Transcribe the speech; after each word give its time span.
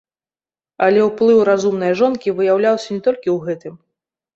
Але 0.85 0.99
ўплыў 1.09 1.43
разумнай 1.51 1.93
жонкі 2.03 2.37
выяўляўся 2.43 2.89
не 2.99 3.03
толькі 3.09 3.27
ў 3.39 3.41
гэтым. 3.49 3.73